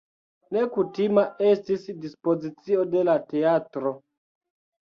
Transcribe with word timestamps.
Nekutima 0.55 1.25
estis 1.49 1.85
dispozicio 2.05 2.87
de 2.97 3.07
la 3.11 3.17
teatro. 3.35 3.93